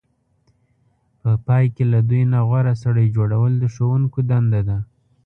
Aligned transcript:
په 1.19 1.31
پای 1.45 1.65
کې 1.75 1.83
له 1.93 1.99
دوی 2.09 2.23
نه 2.33 2.39
غوره 2.47 2.73
سړی 2.83 3.07
جوړول 3.15 3.53
د 3.57 3.63
ښوونکو 3.73 4.19
دنده 4.29 4.61
ده. 4.67 4.77